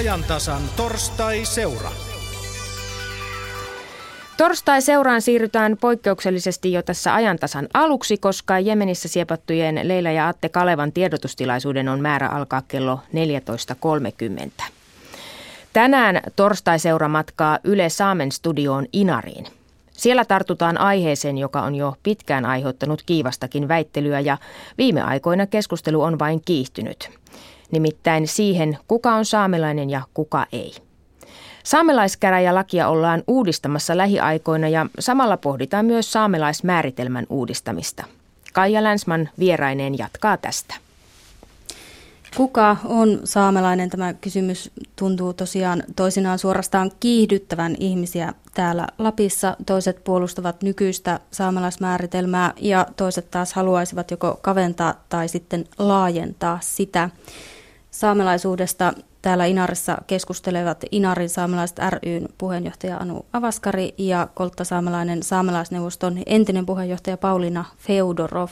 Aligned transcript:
ajantasan 0.00 0.62
torstai-seura. 0.76 1.90
Torstai-seuraan 4.36 5.22
siirrytään 5.22 5.76
poikkeuksellisesti 5.80 6.72
jo 6.72 6.82
tässä 6.82 7.14
ajantasan 7.14 7.68
aluksi, 7.74 8.16
koska 8.16 8.58
Jemenissä 8.58 9.08
siepattujen 9.08 9.80
Leila 9.82 10.10
ja 10.10 10.28
Atte 10.28 10.48
Kalevan 10.48 10.92
tiedotustilaisuuden 10.92 11.88
on 11.88 12.00
määrä 12.00 12.28
alkaa 12.28 12.62
kello 12.68 13.00
14.30. 14.58 14.64
Tänään 15.72 16.20
torstai-seura 16.36 17.08
matkaa 17.08 17.58
Yle 17.64 17.88
Saamen 17.88 18.32
studioon 18.32 18.86
Inariin. 18.92 19.46
Siellä 19.92 20.24
tartutaan 20.24 20.78
aiheeseen, 20.78 21.38
joka 21.38 21.62
on 21.62 21.74
jo 21.74 21.96
pitkään 22.02 22.44
aiheuttanut 22.44 23.02
kiivastakin 23.06 23.68
väittelyä 23.68 24.20
ja 24.20 24.38
viime 24.78 25.02
aikoina 25.02 25.46
keskustelu 25.46 26.02
on 26.02 26.18
vain 26.18 26.42
kiihtynyt. 26.44 27.20
Nimittäin 27.70 28.28
siihen, 28.28 28.78
kuka 28.88 29.14
on 29.14 29.24
saamelainen 29.24 29.90
ja 29.90 30.02
kuka 30.14 30.46
ei. 30.52 30.74
Saamelaiskäräjälakia 31.64 32.88
ollaan 32.88 33.22
uudistamassa 33.26 33.96
lähiaikoina 33.96 34.68
ja 34.68 34.86
samalla 34.98 35.36
pohditaan 35.36 35.86
myös 35.86 36.12
saamelaismääritelmän 36.12 37.26
uudistamista. 37.30 38.04
Kaija 38.52 38.84
Länsman 38.84 39.28
vieraineen 39.38 39.98
jatkaa 39.98 40.36
tästä. 40.36 40.74
Kuka 42.36 42.76
on 42.84 43.20
saamelainen? 43.24 43.90
Tämä 43.90 44.14
kysymys 44.14 44.70
tuntuu 44.96 45.32
tosiaan 45.32 45.82
toisinaan 45.96 46.38
suorastaan 46.38 46.90
kiihdyttävän 47.00 47.76
ihmisiä 47.78 48.32
täällä 48.54 48.86
Lapissa. 48.98 49.56
Toiset 49.66 50.04
puolustavat 50.04 50.62
nykyistä 50.62 51.20
saamelaismääritelmää 51.30 52.52
ja 52.56 52.86
toiset 52.96 53.30
taas 53.30 53.52
haluaisivat 53.52 54.10
joko 54.10 54.38
kaventaa 54.42 54.94
tai 55.08 55.28
sitten 55.28 55.64
laajentaa 55.78 56.58
sitä. 56.62 57.10
Saamelaisuudesta 57.90 58.92
täällä 59.22 59.46
Inarissa 59.46 59.98
keskustelevat 60.06 60.84
Inarin 60.90 61.28
saamelaiset 61.28 61.78
ryn 62.02 62.28
puheenjohtaja 62.38 62.96
Anu 62.96 63.26
Avaskari 63.32 63.94
ja 63.98 64.28
Kolttasaamelainen 64.34 65.22
saamelaisneuvoston 65.22 66.22
entinen 66.26 66.66
puheenjohtaja 66.66 67.16
Paulina 67.16 67.64
Feudorov. 67.78 68.48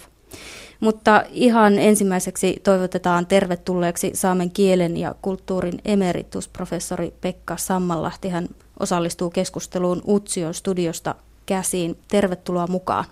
Mutta 0.81 1.23
ihan 1.31 1.79
ensimmäiseksi 1.79 2.61
toivotetaan 2.65 3.27
tervetulleeksi 3.27 4.11
saamen 4.15 4.51
kielen 4.51 4.97
ja 4.97 5.15
kulttuurin 5.23 5.81
emeritusprofessori 5.85 7.15
Pekka 7.21 7.57
Sammallahti. 7.57 8.29
Hän 8.29 8.49
osallistuu 8.81 9.31
keskusteluun 9.31 10.03
Utsion 10.09 10.55
studiosta 10.55 11.15
käsiin. 11.47 11.99
Tervetuloa 12.09 12.67
mukaan. 12.67 13.05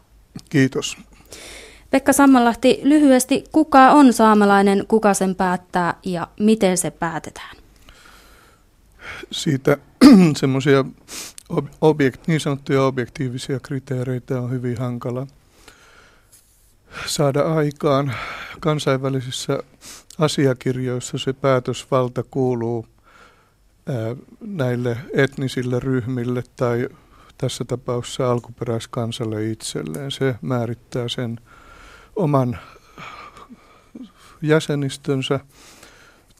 Kiitos. 0.50 0.96
Pekka 1.90 2.12
Sammallahti, 2.12 2.80
lyhyesti, 2.82 3.44
kuka 3.52 3.90
on 3.90 4.12
saamelainen, 4.12 4.84
kuka 4.88 5.14
sen 5.14 5.34
päättää 5.34 5.94
ja 6.04 6.28
miten 6.40 6.78
se 6.78 6.90
päätetään? 6.90 7.56
Siitä 9.32 9.76
semmoisia 10.36 10.84
objekt, 11.80 12.26
niin 12.26 12.40
sanottuja 12.40 12.82
objektiivisia 12.82 13.60
kriteereitä 13.60 14.40
on 14.40 14.50
hyvin 14.50 14.78
hankala 14.78 15.26
saada 17.06 17.40
aikaan. 17.40 18.14
Kansainvälisissä 18.60 19.58
asiakirjoissa 20.18 21.18
se 21.18 21.32
päätösvalta 21.32 22.22
kuuluu 22.30 22.86
näille 24.40 24.96
etnisille 25.14 25.80
ryhmille 25.80 26.42
tai 26.56 26.88
tässä 27.38 27.64
tapauksessa 27.64 28.30
alkuperäiskansalle 28.32 29.46
itselleen. 29.50 30.10
Se 30.10 30.34
määrittää 30.42 31.08
sen 31.08 31.40
oman 32.16 32.58
jäsenistönsä. 34.42 35.40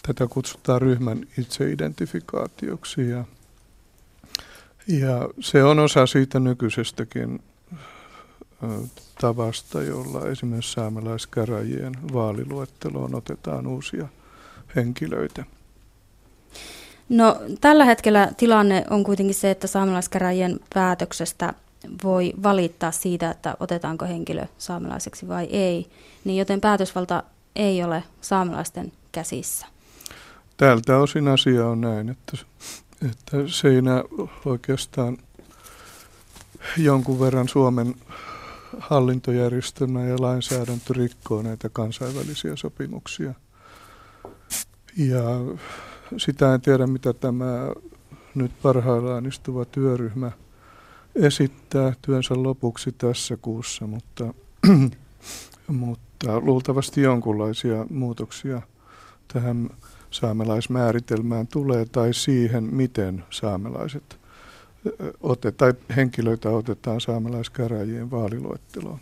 Tätä 0.06 0.26
kutsutaan 0.26 0.82
ryhmän 0.82 1.26
itseidentifikaatioksi 1.38 3.10
ja, 3.10 3.24
ja 4.86 5.28
se 5.40 5.64
on 5.64 5.78
osa 5.78 6.06
siitä 6.06 6.40
nykyisestäkin 6.40 7.42
tavasta, 9.20 9.82
jolla 9.82 10.28
esimerkiksi 10.28 10.72
saamelaiskäräjien 10.72 11.92
vaaliluetteloon 12.12 13.14
otetaan 13.14 13.66
uusia 13.66 14.08
henkilöitä. 14.76 15.44
No, 17.08 17.36
tällä 17.60 17.84
hetkellä 17.84 18.32
tilanne 18.36 18.84
on 18.90 19.04
kuitenkin 19.04 19.34
se, 19.34 19.50
että 19.50 19.66
saamelaiskäräjien 19.66 20.60
päätöksestä 20.74 21.54
voi 22.04 22.32
valittaa 22.42 22.92
siitä, 22.92 23.30
että 23.30 23.56
otetaanko 23.60 24.04
henkilö 24.04 24.46
saamelaiseksi 24.58 25.28
vai 25.28 25.44
ei, 25.44 25.86
niin 26.24 26.38
joten 26.38 26.60
päätösvalta 26.60 27.22
ei 27.56 27.84
ole 27.84 28.04
saamelaisten 28.20 28.92
käsissä. 29.12 29.66
Tältä 30.56 30.98
osin 30.98 31.28
asia 31.28 31.66
on 31.66 31.80
näin, 31.80 32.08
että, 32.08 32.38
että 33.08 33.36
siinä 33.46 34.04
oikeastaan 34.44 35.18
jonkun 36.78 37.20
verran 37.20 37.48
Suomen 37.48 37.94
hallintojärjestelmä 38.78 40.04
ja 40.04 40.16
lainsäädäntö 40.18 40.92
rikkoo 40.92 41.42
näitä 41.42 41.68
kansainvälisiä 41.68 42.56
sopimuksia. 42.56 43.34
Ja 44.96 45.22
sitä 46.16 46.54
en 46.54 46.60
tiedä, 46.60 46.86
mitä 46.86 47.12
tämä 47.12 47.70
nyt 48.34 48.52
parhaillaan 48.62 49.26
istuva 49.26 49.64
työryhmä– 49.64 50.30
esittää 51.16 51.92
työnsä 52.02 52.34
lopuksi 52.42 52.92
tässä 52.92 53.36
kuussa, 53.36 53.86
mutta, 53.86 54.34
mutta 55.68 56.40
luultavasti 56.40 57.00
jonkunlaisia 57.00 57.86
muutoksia 57.90 58.62
tähän 59.32 59.70
saamelaismääritelmään 60.10 61.46
tulee 61.46 61.84
tai 61.84 62.14
siihen, 62.14 62.64
miten 62.64 63.24
saamelaiset 63.30 64.18
ote, 65.20 65.52
tai 65.52 65.74
henkilöitä 65.96 66.50
otetaan 66.50 67.00
saamelaiskäräjien 67.00 68.10
vaaliluetteloon. 68.10 68.98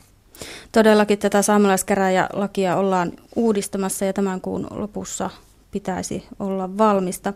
Todellakin 0.72 1.19
tätä 1.19 1.42
saamelaiskäräjälakia 1.42 2.76
ollaan 2.76 3.12
uudistamassa 3.36 4.04
ja 4.04 4.12
tämän 4.12 4.41
kuun 4.41 4.66
lopussa 4.70 5.30
pitäisi 5.74 6.26
olla 6.38 6.78
valmista. 6.78 7.32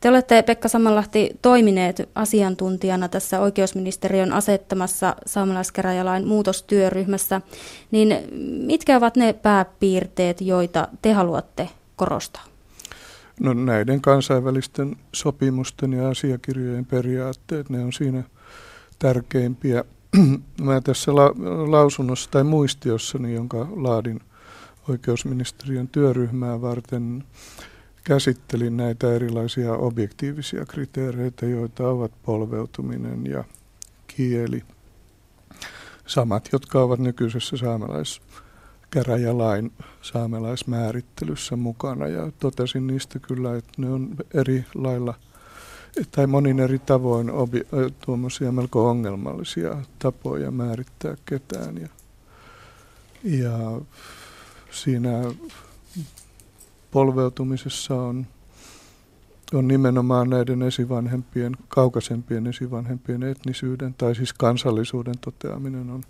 Te 0.00 0.08
olette, 0.08 0.42
Pekka 0.42 0.68
Samanlahti, 0.68 1.30
toimineet 1.42 2.08
asiantuntijana 2.14 3.08
tässä 3.08 3.40
oikeusministeriön 3.40 4.32
asettamassa 4.32 5.16
saamelaiskäräjälain 5.26 6.28
muutostyöryhmässä. 6.28 7.40
Niin 7.90 8.16
mitkä 8.66 8.96
ovat 8.96 9.16
ne 9.16 9.32
pääpiirteet, 9.32 10.40
joita 10.40 10.88
te 11.02 11.12
haluatte 11.12 11.68
korostaa? 11.96 12.44
No 13.40 13.52
näiden 13.52 14.00
kansainvälisten 14.00 14.96
sopimusten 15.12 15.92
ja 15.92 16.08
asiakirjojen 16.08 16.86
periaatteet, 16.86 17.70
ne 17.70 17.84
on 17.84 17.92
siinä 17.92 18.22
tärkeimpiä. 18.98 19.84
Mä 20.62 20.80
tässä 20.80 21.14
la- 21.14 21.34
lausunnossa 21.70 22.30
tai 22.30 22.44
muistiossani, 22.44 23.34
jonka 23.34 23.68
laadin 23.76 24.20
oikeusministeriön 24.88 25.88
työryhmää 25.88 26.60
varten, 26.60 27.24
käsittelin 28.10 28.76
näitä 28.76 29.12
erilaisia 29.12 29.72
objektiivisia 29.72 30.66
kriteereitä, 30.66 31.46
joita 31.46 31.88
ovat 31.88 32.12
polveutuminen 32.22 33.26
ja 33.26 33.44
kieli. 34.06 34.62
Samat, 36.06 36.48
jotka 36.52 36.82
ovat 36.82 37.00
nykyisessä 37.00 37.56
saamelaiskäräjälain 37.56 39.72
saamelaismäärittelyssä 40.02 41.56
mukana. 41.56 42.06
Ja 42.06 42.32
totesin 42.38 42.86
niistä 42.86 43.18
kyllä, 43.18 43.56
että 43.56 43.72
ne 43.76 43.90
on 43.90 44.16
eri 44.34 44.64
lailla 44.74 45.14
tai 46.10 46.26
monin 46.26 46.60
eri 46.60 46.78
tavoin 46.78 47.30
obi, 47.30 47.62
tuommoisia 48.04 48.52
melko 48.52 48.88
ongelmallisia 48.88 49.76
tapoja 49.98 50.50
määrittää 50.50 51.16
ketään. 51.24 51.78
Ja, 51.78 51.88
ja 53.24 53.80
siinä 54.70 55.10
polveutumisessa 56.90 57.94
on, 57.94 58.26
on 59.54 59.68
nimenomaan 59.68 60.30
näiden 60.30 60.62
esivanhempien, 60.62 61.56
kaukaisempien 61.68 62.46
esivanhempien 62.46 63.22
etnisyyden 63.22 63.94
tai 63.94 64.14
siis 64.14 64.32
kansallisuuden 64.32 65.18
toteaminen 65.20 65.90
on 65.90 66.02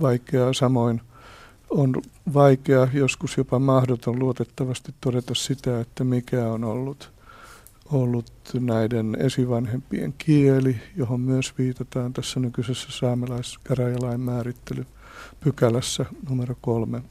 vaikeaa. 0.00 0.52
Samoin 0.52 1.00
on 1.70 2.02
vaikea, 2.34 2.88
joskus 2.92 3.36
jopa 3.36 3.58
mahdoton 3.58 4.18
luotettavasti 4.18 4.94
todeta 5.00 5.34
sitä, 5.34 5.80
että 5.80 6.04
mikä 6.04 6.48
on 6.48 6.64
ollut, 6.64 7.12
ollut 7.92 8.32
näiden 8.60 9.16
esivanhempien 9.20 10.14
kieli, 10.18 10.76
johon 10.96 11.20
myös 11.20 11.58
viitataan 11.58 12.12
tässä 12.12 12.40
nykyisessä 12.40 12.88
saamelaiskäräjälain 12.90 14.20
määrittely 14.20 14.86
pykälässä 15.40 16.06
numero 16.28 16.56
kolme. 16.60 17.02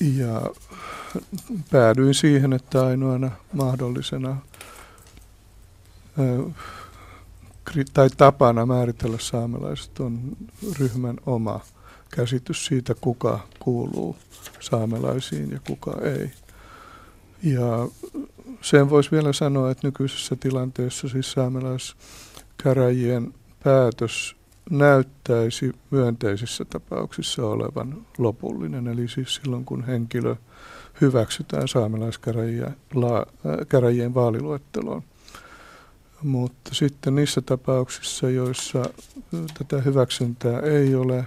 Ja 0.00 0.42
päädyin 1.70 2.14
siihen, 2.14 2.52
että 2.52 2.86
ainoana 2.86 3.30
mahdollisena 3.52 4.36
tai 7.94 8.10
tapana 8.16 8.66
määritellä 8.66 9.18
saamelaiset 9.20 10.00
on 10.00 10.20
ryhmän 10.78 11.16
oma 11.26 11.60
käsitys 12.10 12.66
siitä, 12.66 12.94
kuka 13.00 13.40
kuuluu 13.58 14.16
saamelaisiin 14.60 15.50
ja 15.50 15.60
kuka 15.66 15.94
ei. 16.02 16.30
Ja 17.42 17.88
sen 18.60 18.90
voisi 18.90 19.10
vielä 19.10 19.32
sanoa, 19.32 19.70
että 19.70 19.86
nykyisessä 19.86 20.36
tilanteessa 20.36 21.08
siis 21.08 21.32
saamelaiskäräjien 21.32 23.34
päätös 23.64 24.37
näyttäisi 24.70 25.72
myönteisissä 25.90 26.64
tapauksissa 26.64 27.46
olevan 27.46 28.06
lopullinen. 28.18 28.88
Eli 28.88 29.08
siis 29.08 29.34
silloin, 29.34 29.64
kun 29.64 29.84
henkilö 29.84 30.36
hyväksytään 31.00 31.68
saamelaiskäräjien 31.68 34.14
vaaliluetteloon. 34.14 35.02
Mutta 36.22 36.74
sitten 36.74 37.14
niissä 37.14 37.40
tapauksissa, 37.40 38.30
joissa 38.30 38.82
tätä 39.58 39.82
hyväksyntää 39.82 40.60
ei 40.60 40.94
ole, 40.94 41.26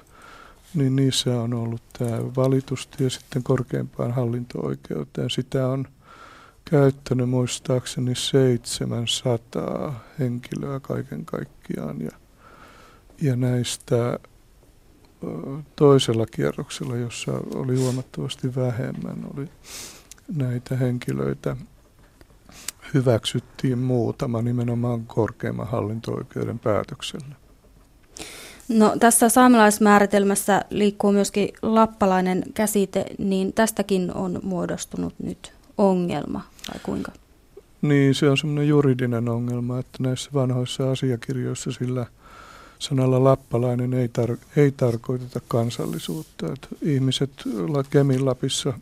niin 0.74 0.96
niissä 0.96 1.42
on 1.42 1.54
ollut 1.54 1.82
tämä 1.98 2.18
valitustie 2.36 3.10
sitten 3.10 3.44
korkeimpaan 3.44 4.12
hallinto-oikeuteen. 4.12 5.30
Sitä 5.30 5.68
on 5.68 5.88
käyttänyt 6.66 7.30
muistaakseni 7.30 8.16
700 8.16 10.04
henkilöä 10.20 10.80
kaiken 10.80 11.26
kaikkiaan. 11.26 12.02
Ja, 12.02 12.12
ja 13.22 13.36
näistä 13.36 14.20
toisella 15.76 16.26
kierroksella, 16.26 16.96
jossa 16.96 17.32
oli 17.56 17.76
huomattavasti 17.76 18.56
vähemmän, 18.56 19.18
oli 19.34 19.50
näitä 20.36 20.76
henkilöitä 20.76 21.56
hyväksyttiin 22.94 23.80
muutama 23.80 24.42
nimenomaan 24.42 25.06
korkeimman 25.06 25.68
hallinto-oikeuden 25.68 26.60
päätöksellä. 26.60 27.36
No, 28.70 28.96
tässä 29.00 29.30
saamelaismääritelmässä 29.30 30.66
liikkuu 30.70 31.12
myöskin 31.12 31.50
lappalainen 31.62 32.44
käsite, 32.54 33.06
niin 33.18 33.54
tästäkin 33.54 34.14
on 34.14 34.40
muodostunut 34.44 35.14
nyt 35.24 35.54
ongelma, 35.78 36.42
vai 36.74 36.80
kuinka? 36.84 37.12
Niin, 37.82 38.16
se 38.16 38.30
on 38.30 38.38
semmoinen 38.38 38.68
juridinen 38.68 39.30
ongelma, 39.30 39.80
että 39.80 40.04
näissä 40.04 40.30
vanhoissa 40.34 40.92
asiakirjoissa 40.92 41.72
sillä 41.72 42.06
sanalla 42.82 43.24
lappalainen 43.24 43.94
ei, 43.94 44.08
tar- 44.08 44.60
ei 44.60 44.72
tarkoiteta 44.72 45.40
kansallisuutta. 45.48 46.54
Että 46.54 46.68
ihmiset 46.82 47.32
Kemin 47.90 48.26
Lapissa 48.26 48.74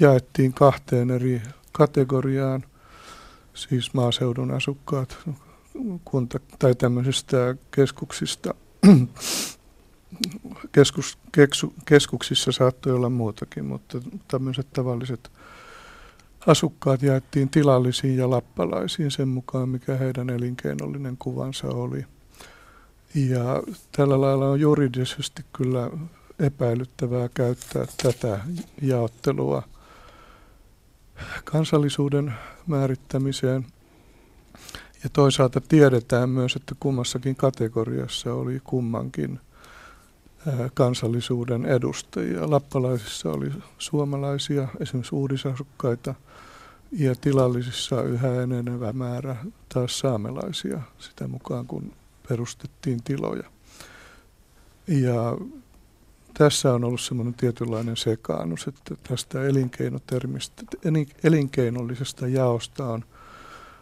jaettiin 0.00 0.52
kahteen 0.52 1.10
eri 1.10 1.42
kategoriaan– 1.72 2.64
siis 3.54 3.94
maaseudun 3.94 4.50
asukkaat 4.50 5.18
kunta, 6.04 6.40
tai 6.58 6.74
tämmöisistä 6.74 7.56
keskuksista. 7.70 8.54
Keskus, 10.72 11.18
keksu, 11.32 11.74
keskuksissa 11.84 12.52
saattoi 12.52 12.92
olla 12.92 13.10
muutakin, 13.10 13.64
mutta 13.64 14.00
tämmöiset 14.28 14.66
tavalliset 14.72 15.30
asukkaat 16.46 17.02
jaettiin 17.02 17.48
tilallisiin 17.48 18.16
ja 18.16 18.30
lappalaisiin 18.30 19.10
sen 19.10 19.28
mukaan, 19.28 19.68
mikä 19.68 19.96
heidän 19.96 20.30
elinkeinollinen 20.30 21.16
kuvansa 21.16 21.68
oli. 21.68 22.04
Ja 23.14 23.62
tällä 23.92 24.20
lailla 24.20 24.48
on 24.48 24.60
juridisesti 24.60 25.44
kyllä 25.52 25.90
epäilyttävää 26.38 27.28
käyttää 27.34 27.86
tätä 28.02 28.40
jaottelua 28.82 29.62
kansallisuuden 31.44 32.34
määrittämiseen. 32.66 33.66
Ja 35.04 35.10
toisaalta 35.12 35.60
tiedetään 35.60 36.28
myös, 36.28 36.56
että 36.56 36.74
kummassakin 36.80 37.36
kategoriassa 37.36 38.34
oli 38.34 38.60
kummankin 38.64 39.40
kansallisuuden 40.74 41.66
edustajia. 41.66 42.50
Lappalaisissa 42.50 43.30
oli 43.30 43.50
suomalaisia, 43.78 44.68
esimerkiksi 44.80 45.14
uudisasukkaita, 45.14 46.14
ja 46.92 47.14
tilallisissa 47.14 48.02
yhä 48.02 48.42
enenevä 48.42 48.92
määrä 48.92 49.36
taas 49.74 49.98
saamelaisia 49.98 50.80
sitä 50.98 51.28
mukaan, 51.28 51.66
kun 51.66 51.92
perustettiin 52.28 53.02
tiloja. 53.02 53.50
Ja 54.88 55.36
tässä 56.38 56.74
on 56.74 56.84
ollut 56.84 57.00
semmoinen 57.00 57.34
tietynlainen 57.34 57.96
sekaannus, 57.96 58.66
että 58.68 58.94
tästä 59.08 59.42
elinkeinotermistä, 59.42 60.62
elinkeinollisesta 61.24 62.28
jaosta 62.28 62.86
on 62.86 63.04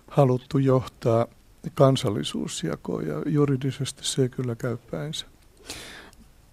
haluttu 0.08 0.58
johtaa 0.58 1.26
kansallisuusjakoa 1.74 3.02
ja 3.02 3.22
juridisesti 3.26 4.04
se 4.04 4.22
ei 4.22 4.28
kyllä 4.28 4.54
käy 4.54 4.76
päinsä. 4.90 5.26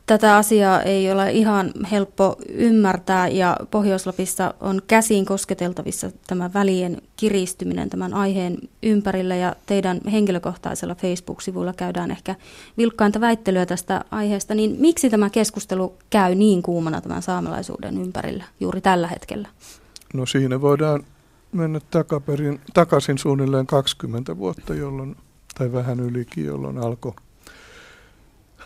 Tätä 0.09 0.37
asiaa 0.37 0.81
ei 0.81 1.11
ole 1.11 1.31
ihan 1.31 1.71
helppo 1.91 2.35
ymmärtää 2.49 3.27
ja 3.27 3.57
Pohjois-Lapissa 3.71 4.53
on 4.59 4.81
käsiin 4.87 5.25
kosketeltavissa 5.25 6.11
tämä 6.27 6.53
välien 6.53 7.01
kiristyminen 7.15 7.89
tämän 7.89 8.13
aiheen 8.13 8.57
ympärillä 8.83 9.35
ja 9.35 9.55
teidän 9.65 10.01
henkilökohtaisella 10.11 10.95
Facebook-sivuilla 10.95 11.73
käydään 11.73 12.11
ehkä 12.11 12.35
vilkkainta 12.77 13.21
väittelyä 13.21 13.65
tästä 13.65 14.05
aiheesta, 14.11 14.55
niin 14.55 14.75
miksi 14.79 15.09
tämä 15.09 15.29
keskustelu 15.29 15.95
käy 16.09 16.35
niin 16.35 16.63
kuumana 16.63 17.01
tämän 17.01 17.21
saamelaisuuden 17.21 17.97
ympärillä 17.97 18.43
juuri 18.59 18.81
tällä 18.81 19.07
hetkellä? 19.07 19.47
No 20.13 20.25
siinä 20.25 20.61
voidaan 20.61 21.03
mennä 21.51 21.79
takaperin, 21.91 22.61
takaisin 22.73 23.17
suunnilleen 23.17 23.67
20 23.67 24.37
vuotta, 24.37 24.73
jolloin, 24.73 25.15
tai 25.57 25.71
vähän 25.71 25.99
ylikin, 25.99 26.45
jolloin 26.45 26.77
alkoi 26.77 27.13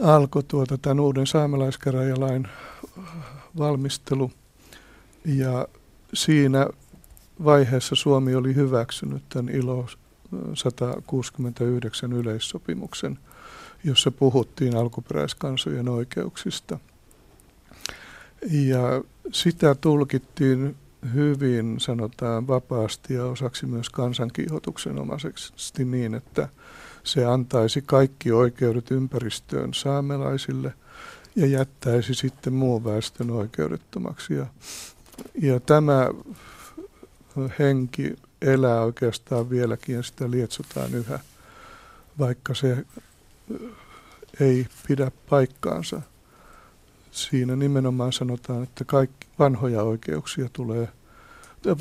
alkoi 0.01 0.43
tuota, 0.43 0.77
tämän 0.77 0.99
uuden 0.99 1.27
saamelaiskäräjälain 1.27 2.47
valmistelu. 3.57 4.31
Ja 5.25 5.67
siinä 6.13 6.67
vaiheessa 7.43 7.95
Suomi 7.95 8.35
oli 8.35 8.55
hyväksynyt 8.55 9.23
tämän 9.29 9.55
ILO 9.55 9.87
169 10.53 12.13
yleissopimuksen, 12.13 13.19
jossa 13.83 14.11
puhuttiin 14.11 14.75
alkuperäiskansojen 14.75 15.89
oikeuksista. 15.89 16.79
Ja 18.51 19.03
sitä 19.31 19.75
tulkittiin 19.75 20.75
hyvin, 21.13 21.79
sanotaan 21.79 22.47
vapaasti 22.47 23.13
ja 23.13 23.25
osaksi 23.25 23.65
myös 23.65 23.89
kansankiihotuksen 23.89 24.99
omaisesti 24.99 25.85
niin, 25.85 26.13
että– 26.13 26.49
se 27.03 27.25
antaisi 27.25 27.81
kaikki 27.81 28.31
oikeudet 28.31 28.91
ympäristöön 28.91 29.73
saamelaisille 29.73 30.73
ja 31.35 31.45
jättäisi 31.45 32.13
sitten 32.13 32.53
muun 32.53 32.83
väestön 32.83 33.31
oikeudettomaksi. 33.31 34.33
Ja, 34.33 34.45
ja 35.41 35.59
tämä 35.59 36.09
henki 37.59 38.15
elää 38.41 38.81
oikeastaan 38.81 39.50
vieläkin 39.50 39.95
ja 39.95 40.03
sitä 40.03 40.31
lietsotaan 40.31 40.93
yhä, 40.93 41.19
vaikka 42.19 42.53
se 42.53 42.86
ei 44.39 44.67
pidä 44.88 45.12
paikkaansa. 45.29 46.01
Siinä 47.12 47.55
nimenomaan 47.55 48.13
sanotaan, 48.13 48.63
että 48.63 48.86
kaikki 48.86 49.27
vanhoja 49.39 49.83
oikeuksia 49.83 50.50
tulee, 50.53 50.88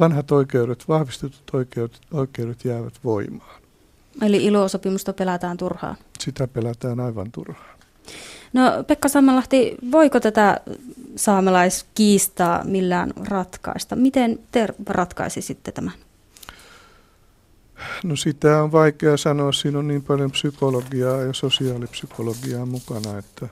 vanhat 0.00 0.33
oikeudet, 0.33 0.88
vahvistetut 0.88 1.50
oikeudet, 1.52 2.00
oikeudet 2.12 2.64
jäävät 2.64 2.95
voimaan. 3.05 3.62
Eli 4.21 4.45
ilosopimusta 4.45 5.12
pelätään 5.12 5.57
turhaan? 5.57 5.97
Sitä 6.21 6.49
pelätään 6.49 7.00
aivan 7.00 7.33
turhaan. 7.33 7.78
No 8.52 8.85
Pekka 8.87 9.09
Sammalahti, 9.09 9.76
voiko 9.92 10.21
tätä 10.21 10.61
saamelaiskiistaa 11.16 12.64
millään 12.64 13.12
ratkaista? 13.28 13.97
Miten 13.97 14.38
te 14.52 14.69
ratkaisisitte 14.87 15.73
tämän? 15.73 15.95
No 18.04 18.16
sitä 18.16 18.62
on 18.62 18.73
vaikea 18.73 19.16
sanoa. 19.16 19.52
Siinä 19.52 19.78
on 19.78 19.88
niin 19.88 20.02
paljon 20.02 20.31
psykologiaa 20.31 21.16
ja 21.16 21.33
sosiaalipsykologiaa 21.33 22.66
mukana, 22.66 23.19
että 23.19 23.49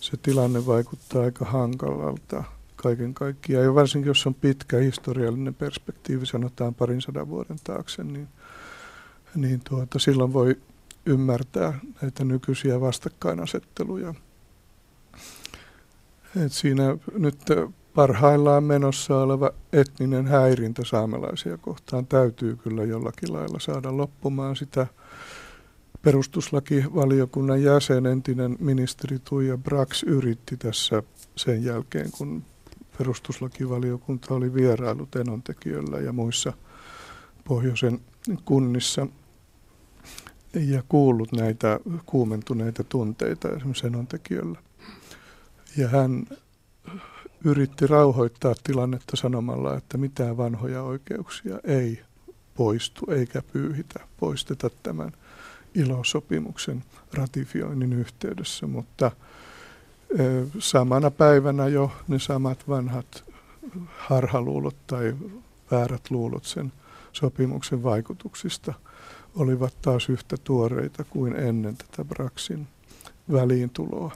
se 0.00 0.16
tilanne 0.16 0.66
vaikuttaa 0.66 1.22
aika 1.22 1.44
hankalalta 1.44 2.44
kaiken 2.76 3.14
kaikkiaan. 3.14 3.64
Ja 3.64 3.74
varsinkin 3.74 4.08
jos 4.08 4.26
on 4.26 4.34
pitkä 4.34 4.76
historiallinen 4.76 5.54
perspektiivi, 5.54 6.26
sanotaan 6.26 6.74
parin 6.74 7.02
sadan 7.02 7.28
vuoden 7.28 7.58
taakse, 7.64 8.04
niin– 8.04 8.28
niin 9.34 9.60
tuota, 9.68 9.98
silloin 9.98 10.32
voi 10.32 10.56
ymmärtää 11.06 11.78
näitä 12.02 12.24
nykyisiä 12.24 12.80
vastakkainasetteluja. 12.80 14.14
Et 16.44 16.52
siinä 16.52 16.96
nyt 17.18 17.38
parhaillaan 17.94 18.64
menossa 18.64 19.18
oleva 19.18 19.50
etninen 19.72 20.26
häirintä 20.26 20.82
saamelaisia 20.84 21.56
kohtaan 21.56 22.06
täytyy 22.06 22.56
kyllä 22.56 22.84
jollakin 22.84 23.32
lailla 23.32 23.58
saada 23.60 23.96
loppumaan 23.96 24.56
sitä. 24.56 24.86
Perustuslakivaliokunnan 26.02 27.62
jäsen, 27.62 28.06
entinen 28.06 28.56
ministeri 28.60 29.18
Tuija 29.18 29.58
Brax 29.58 30.02
yritti 30.02 30.56
tässä 30.56 31.02
sen 31.36 31.64
jälkeen, 31.64 32.10
kun 32.18 32.42
perustuslakivaliokunta 32.98 34.34
oli 34.34 34.54
vierailut 34.54 35.16
enontekijöllä 35.16 35.98
ja 35.98 36.12
muissa 36.12 36.52
pohjoisen 37.44 38.00
kunnissa 38.44 39.06
ja 40.54 40.82
kuullut 40.88 41.32
näitä 41.32 41.80
kuumentuneita 42.06 42.84
tunteita 42.84 43.48
esimerkiksi 43.48 43.80
senontekijöllä. 43.80 44.58
Ja 45.76 45.88
hän 45.88 46.26
yritti 47.44 47.86
rauhoittaa 47.86 48.54
tilannetta 48.64 49.16
sanomalla, 49.16 49.76
että 49.76 49.98
mitään 49.98 50.36
vanhoja 50.36 50.82
oikeuksia 50.82 51.58
ei 51.64 52.02
poistu 52.54 53.10
eikä 53.10 53.42
pyyhitä, 53.52 54.00
poisteta 54.20 54.70
tämän 54.82 55.12
ilosopimuksen 55.74 56.84
ratifioinnin 57.14 57.92
yhteydessä, 57.92 58.66
mutta 58.66 59.10
samana 60.58 61.10
päivänä 61.10 61.68
jo 61.68 61.92
ne 62.08 62.18
samat 62.18 62.68
vanhat 62.68 63.24
harhaluulot 63.88 64.76
tai 64.86 65.14
väärät 65.70 66.10
luulot 66.10 66.44
sen 66.44 66.72
sopimuksen 67.16 67.82
vaikutuksista 67.82 68.74
olivat 69.36 69.74
taas 69.82 70.08
yhtä 70.08 70.36
tuoreita 70.44 71.04
kuin 71.04 71.36
ennen 71.36 71.76
tätä 71.76 72.04
Braxin 72.04 72.66
väliintuloa. 73.32 74.12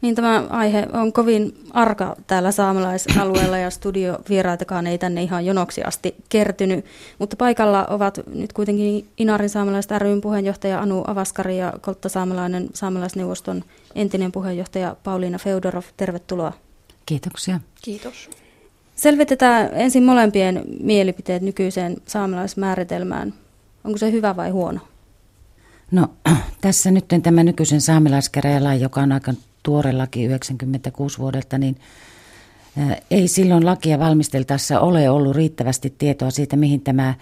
Niin 0.00 0.14
tämä 0.14 0.46
aihe 0.50 0.86
on 0.92 1.12
kovin 1.12 1.58
arka 1.70 2.16
täällä 2.26 2.52
saamelaisalueella 2.52 3.58
ja 3.58 3.70
studiovieraitakaan 3.70 4.86
ei 4.86 4.98
tänne 4.98 5.22
ihan 5.22 5.46
jonoksi 5.46 5.82
asti 5.82 6.14
kertynyt. 6.28 6.84
Mutta 7.18 7.36
paikalla 7.36 7.86
ovat 7.86 8.20
nyt 8.34 8.52
kuitenkin 8.52 9.08
Inarin 9.16 9.50
saamelaiset 9.50 9.90
ryn 9.98 10.20
puheenjohtaja 10.20 10.80
Anu 10.80 11.04
Avaskari 11.06 11.58
ja 11.58 11.72
Koltta 11.80 12.08
saamelainen 12.08 12.68
saamelaisneuvoston 12.74 13.64
entinen 13.94 14.32
puheenjohtaja 14.32 14.96
Pauliina 15.04 15.38
Feodorov. 15.38 15.84
Tervetuloa. 15.96 16.52
Kiitoksia. 17.06 17.60
Kiitos. 17.82 18.30
Selvitetään 18.96 19.70
ensin 19.72 20.04
molempien 20.04 20.64
mielipiteet 20.80 21.42
nykyiseen 21.42 21.96
saamelaismääritelmään. 22.06 23.34
Onko 23.84 23.98
se 23.98 24.12
hyvä 24.12 24.36
vai 24.36 24.50
huono? 24.50 24.80
No 25.90 26.08
tässä 26.60 26.90
nyt 26.90 27.04
tämä 27.22 27.44
nykyisen 27.44 27.80
saamelaiskäräjälain, 27.80 28.80
joka 28.80 29.00
on 29.00 29.12
aika 29.12 29.34
tuore 29.62 29.92
laki 29.92 30.24
96 30.24 31.18
vuodelta, 31.18 31.58
niin 31.58 31.76
ei 33.10 33.28
silloin 33.28 33.66
lakia 33.66 33.98
valmisteltaessa 33.98 34.80
ole 34.80 35.10
ollut 35.10 35.36
riittävästi 35.36 35.94
tietoa 35.98 36.30
siitä, 36.30 36.56
mihin 36.56 36.80
tämä 36.80 37.14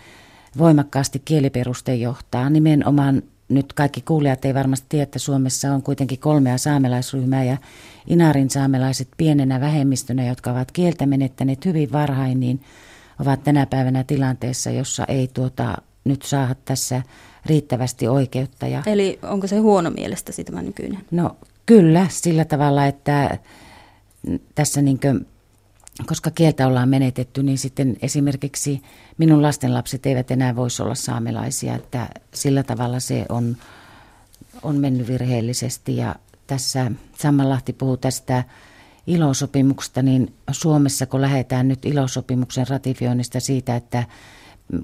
voimakkaasti 0.58 1.22
kieliperuste 1.24 1.94
johtaa. 1.94 2.50
Nimenomaan 2.50 3.22
nyt 3.48 3.72
kaikki 3.72 4.00
kuulijat 4.00 4.44
ei 4.44 4.54
varmasti 4.54 4.86
tiedä, 4.88 5.02
että 5.02 5.18
Suomessa 5.18 5.72
on 5.72 5.82
kuitenkin 5.82 6.18
kolmea 6.18 6.58
saamelaisryhmää 6.58 7.44
ja 7.44 7.56
Inarin 8.06 8.50
saamelaiset 8.50 9.08
pienenä 9.16 9.60
vähemmistönä, 9.60 10.26
jotka 10.26 10.50
ovat 10.50 10.72
kieltä 10.72 11.06
menettäneet 11.06 11.64
hyvin 11.64 11.92
varhain, 11.92 12.40
niin 12.40 12.60
ovat 13.20 13.44
tänä 13.44 13.66
päivänä 13.66 14.04
tilanteessa, 14.04 14.70
jossa 14.70 15.04
ei 15.08 15.28
tuota, 15.34 15.76
nyt 16.04 16.22
saa 16.22 16.54
tässä 16.64 17.02
riittävästi 17.46 18.08
oikeutta. 18.08 18.66
Ja... 18.66 18.82
Eli 18.86 19.18
onko 19.22 19.46
se 19.46 19.58
huono 19.58 19.90
mielestäsi 19.90 20.44
tämä 20.44 20.62
nykyinen? 20.62 21.00
No 21.10 21.36
Kyllä, 21.66 22.06
sillä 22.10 22.44
tavalla, 22.44 22.86
että 22.86 23.38
tässä 24.54 24.82
niin 24.82 25.00
kuin, 25.00 25.26
koska 26.06 26.30
kieltä 26.30 26.66
ollaan 26.66 26.88
menetetty, 26.88 27.42
niin 27.42 27.58
sitten 27.58 27.96
esimerkiksi 28.02 28.82
minun 29.18 29.42
lastenlapset 29.42 30.06
eivät 30.06 30.30
enää 30.30 30.56
voisi 30.56 30.82
olla 30.82 30.94
saamelaisia, 30.94 31.74
että 31.74 32.08
sillä 32.34 32.62
tavalla 32.62 33.00
se 33.00 33.26
on, 33.28 33.56
on 34.62 34.76
mennyt 34.76 35.08
virheellisesti. 35.08 35.96
Ja 35.96 36.14
tässä 36.46 36.90
Sammanlahti 37.18 37.72
puhuu 37.72 37.96
tästä 37.96 38.44
ilosopimuksesta, 39.06 40.02
niin 40.02 40.34
Suomessa 40.50 41.06
kun 41.06 41.20
lähdetään 41.20 41.68
nyt 41.68 41.86
ilosopimuksen 41.86 42.68
ratifioinnista 42.68 43.40
siitä, 43.40 43.76
että 43.76 44.04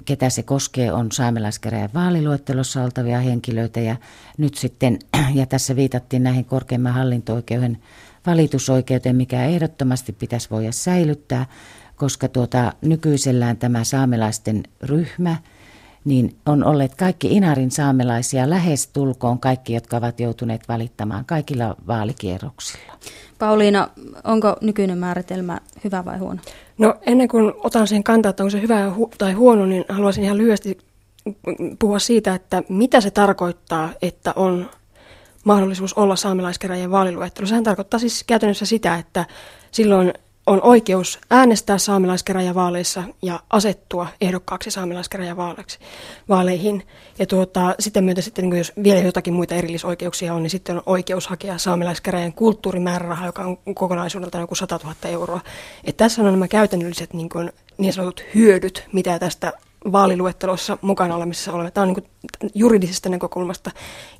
ketä 0.04 0.30
se 0.30 0.42
koskee, 0.42 0.92
on 0.92 1.12
saamelaiskäräjän 1.12 1.90
vaaliluettelossa 1.94 2.84
oltavia 2.84 3.20
henkilöitä 3.20 3.80
ja 3.80 3.96
nyt 4.38 4.54
sitten, 4.54 4.98
ja 5.34 5.46
tässä 5.46 5.76
viitattiin 5.76 6.22
näihin 6.22 6.44
korkeimman 6.44 6.92
hallinto-oikeuden 6.92 7.78
valitusoikeuteen, 8.26 9.16
mikä 9.16 9.44
ehdottomasti 9.44 10.12
pitäisi 10.12 10.50
voida 10.50 10.72
säilyttää, 10.72 11.46
koska 11.96 12.28
tuota, 12.28 12.72
nykyisellään 12.80 13.56
tämä 13.56 13.84
saamelaisten 13.84 14.62
ryhmä, 14.82 15.36
niin 16.04 16.36
on 16.46 16.64
olleet 16.64 16.94
kaikki 16.94 17.28
Inarin 17.36 17.70
saamelaisia 17.70 18.50
lähes 18.50 18.86
tulkoon 18.86 19.38
kaikki, 19.38 19.72
jotka 19.74 19.96
ovat 19.96 20.20
joutuneet 20.20 20.68
valittamaan 20.68 21.24
kaikilla 21.24 21.76
vaalikierroksilla. 21.86 22.92
Pauliina, 23.38 23.88
onko 24.24 24.56
nykyinen 24.60 24.98
määritelmä 24.98 25.60
hyvä 25.84 26.04
vai 26.04 26.18
huono? 26.18 26.40
No 26.78 26.94
ennen 27.06 27.28
kuin 27.28 27.52
otan 27.56 27.88
sen 27.88 28.04
kantaa, 28.04 28.30
että 28.30 28.42
onko 28.42 28.50
se 28.50 28.60
hyvä 28.60 28.92
tai 29.18 29.32
huono, 29.32 29.66
niin 29.66 29.84
haluaisin 29.88 30.24
ihan 30.24 30.38
lyhyesti 30.38 30.78
puhua 31.78 31.98
siitä, 31.98 32.34
että 32.34 32.62
mitä 32.68 33.00
se 33.00 33.10
tarkoittaa, 33.10 33.90
että 34.02 34.32
on 34.36 34.70
mahdollisuus 35.44 35.94
olla 35.94 36.16
saamelaiskäräjien 36.16 36.90
vaaliluettelo. 36.90 37.46
Sehän 37.46 37.64
tarkoittaa 37.64 38.00
siis 38.00 38.24
käytännössä 38.26 38.66
sitä, 38.66 38.94
että 38.94 39.24
silloin 39.70 40.12
on 40.46 40.62
oikeus 40.62 41.18
äänestää 41.30 41.78
saamelaiskäräjävaaleissa 41.78 43.02
ja 43.22 43.40
asettua 43.50 44.06
ehdokkaaksi 44.20 44.70
saamelaiskäräjävaaleihin. 44.70 46.86
Ja 47.18 47.26
tuota, 47.26 47.74
sitten 47.78 48.04
myötä 48.04 48.20
sitten, 48.20 48.48
niin 48.48 48.58
jos 48.58 48.72
vielä 48.82 49.00
jotakin 49.00 49.34
muita 49.34 49.54
erillisoikeuksia 49.54 50.34
on, 50.34 50.42
niin 50.42 50.50
sitten 50.50 50.76
on 50.76 50.82
oikeus 50.86 51.26
hakea 51.26 51.58
saamelaiskäräjän 51.58 52.32
kulttuurimääräraha, 52.32 53.26
joka 53.26 53.44
on 53.44 53.58
kokonaisuudelta 53.74 54.38
joku 54.38 54.54
100 54.54 54.80
000 54.82 54.94
euroa. 55.04 55.40
Et 55.84 55.96
tässä 55.96 56.22
on 56.22 56.30
nämä 56.30 56.48
käytännölliset 56.48 57.14
niin, 57.14 57.28
kuin, 57.28 57.52
niin 57.78 57.92
sanotut 57.92 58.24
hyödyt, 58.34 58.84
mitä 58.92 59.18
tästä 59.18 59.52
vaaliluettelossa 59.92 60.78
mukana 60.80 61.16
olemisessa 61.16 61.52
olemme. 61.52 61.70
Tämä 61.70 61.86
on 61.86 61.94
niin 61.94 62.50
juridisesta 62.54 63.08
näkökulmasta, 63.08 63.70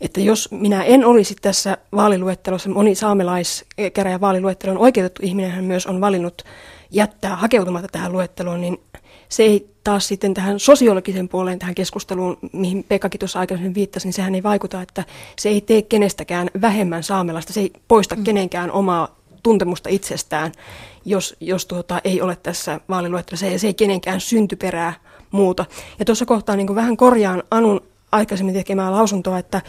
että 0.00 0.20
jos 0.20 0.48
minä 0.50 0.82
en 0.82 1.04
olisi 1.04 1.34
tässä 1.42 1.78
vaaliluettelossa, 1.92 2.70
moni 2.70 2.94
saamelaiskäräjä 2.94 4.20
vaaliluettelon 4.20 4.78
oikeutettu 4.78 5.22
ihminen 5.24 5.50
hän 5.50 5.64
myös 5.64 5.86
on 5.86 6.00
valinnut 6.00 6.42
jättää 6.90 7.36
hakeutumatta 7.36 7.88
tähän 7.92 8.12
luetteloon, 8.12 8.60
niin 8.60 8.80
se 9.28 9.42
ei 9.42 9.70
taas 9.84 10.08
sitten 10.08 10.34
tähän 10.34 10.60
sosiologisen 10.60 11.28
puoleen, 11.28 11.58
tähän 11.58 11.74
keskusteluun, 11.74 12.38
mihin 12.52 12.84
Pekkakin 12.84 13.18
tuossa 13.18 13.38
aikaisemmin 13.38 13.74
viittasi, 13.74 14.06
niin 14.06 14.12
sehän 14.12 14.34
ei 14.34 14.42
vaikuta, 14.42 14.82
että 14.82 15.04
se 15.38 15.48
ei 15.48 15.60
tee 15.60 15.82
kenestäkään 15.82 16.50
vähemmän 16.60 17.02
saamelaista, 17.02 17.52
se 17.52 17.60
ei 17.60 17.72
poista 17.88 18.16
mm. 18.16 18.24
kenenkään 18.24 18.72
omaa 18.72 19.16
tuntemusta 19.42 19.88
itsestään, 19.88 20.52
jos, 21.04 21.36
jos 21.40 21.66
tuota, 21.66 22.00
ei 22.04 22.20
ole 22.20 22.36
tässä 22.36 22.80
vaaliluettelossa, 22.88 23.46
se, 23.46 23.58
se 23.58 23.66
ei 23.66 23.74
kenenkään 23.74 24.20
syntyperää 24.20 25.09
muuta. 25.30 25.64
Ja 25.99 26.04
tuossa 26.04 26.26
kohtaa 26.26 26.56
niin 26.56 26.75
vähän 26.75 26.96
korjaan 26.96 27.42
Anun 27.50 27.80
aikaisemmin 28.12 28.54
tekemää 28.54 28.92
lausuntoa, 28.92 29.38
että 29.38 29.62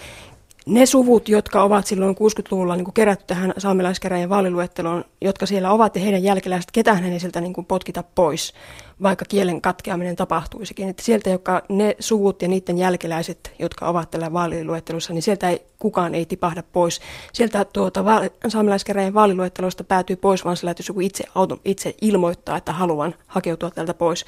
ne 0.71 0.85
suvut, 0.85 1.29
jotka 1.29 1.63
ovat 1.63 1.87
silloin 1.87 2.15
60-luvulla 2.15 2.75
niin 2.75 2.93
kerätty 2.93 3.25
tähän 3.27 3.53
saamelaiskäräjien 3.57 4.29
vaaliluetteloon, 4.29 5.03
jotka 5.21 5.45
siellä 5.45 5.71
ovat 5.71 5.95
ja 5.95 6.01
heidän 6.01 6.23
jälkeläiset, 6.23 6.71
ketään 6.71 7.03
ei 7.03 7.19
sieltä 7.19 7.41
niin 7.41 7.65
potkita 7.67 8.03
pois, 8.15 8.53
vaikka 9.01 9.25
kielen 9.25 9.61
katkeaminen 9.61 10.15
tapahtuisikin. 10.15 10.89
Että 10.89 11.03
sieltä, 11.03 11.29
jotka 11.29 11.61
ne 11.69 11.95
suvut 11.99 12.41
ja 12.41 12.47
niiden 12.47 12.77
jälkeläiset, 12.77 13.53
jotka 13.59 13.87
ovat 13.87 14.11
tällä 14.11 14.33
vaaliluettelossa, 14.33 15.13
niin 15.13 15.21
sieltä 15.21 15.49
ei, 15.49 15.61
kukaan 15.79 16.15
ei 16.15 16.25
tipahda 16.25 16.63
pois. 16.73 17.01
Sieltä 17.33 17.65
tuota, 17.65 18.05
va- 18.05 18.21
saamelaiskäräjien 18.47 19.13
vaaliluettelosta 19.13 19.83
päätyy 19.83 20.15
pois, 20.15 20.45
vaan 20.45 20.57
sillä 20.57 20.75
joku 20.87 20.99
itse, 20.99 21.23
auto, 21.35 21.59
itse 21.65 21.95
ilmoittaa, 22.01 22.57
että 22.57 22.71
haluan 22.71 23.15
hakeutua 23.27 23.71
tältä 23.71 23.93
pois. 23.93 24.25